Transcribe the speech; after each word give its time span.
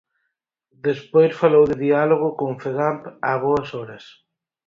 Despois 0.87 1.39
falou 1.41 1.63
de 1.71 1.75
diálogo 1.85 2.27
coa 2.37 2.55
Fegamp, 2.63 3.01
¡a 3.29 3.31
boas 3.45 3.67
horas! 3.77 4.03